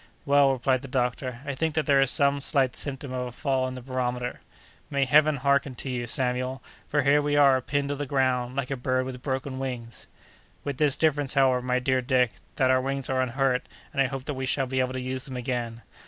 "Well," 0.25 0.51
replied 0.51 0.81
the 0.81 0.87
doctor, 0.87 1.41
"I 1.45 1.53
think 1.53 1.75
that 1.75 1.85
there 1.85 2.01
is 2.01 2.09
some 2.09 2.41
slight 2.41 2.75
symptom 2.75 3.13
of 3.13 3.27
a 3.27 3.31
fall 3.31 3.67
in 3.67 3.75
the 3.75 3.83
barometer." 3.83 4.39
"May 4.89 5.05
Heaven 5.05 5.37
hearken 5.37 5.75
to 5.75 5.91
you, 5.91 6.07
Samuel! 6.07 6.63
for 6.87 7.03
here 7.03 7.21
we 7.21 7.35
are 7.35 7.61
pinned 7.61 7.89
to 7.89 7.95
the 7.95 8.07
ground, 8.07 8.55
like 8.55 8.71
a 8.71 8.75
bird 8.75 9.05
with 9.05 9.21
broken 9.21 9.59
wings." 9.59 10.07
"With 10.63 10.77
this 10.79 10.97
difference, 10.97 11.35
however, 11.35 11.61
my 11.63 11.77
dear 11.77 12.01
Dick, 12.01 12.31
that 12.55 12.71
our 12.71 12.81
wings 12.81 13.11
are 13.11 13.21
unhurt, 13.21 13.67
and 13.93 14.01
I 14.01 14.07
hope 14.07 14.23
that 14.25 14.33
we 14.33 14.47
shall 14.47 14.65
be 14.65 14.79
able 14.79 14.93
to 14.93 14.99
use 14.99 15.25
them 15.25 15.37
again." 15.37 15.83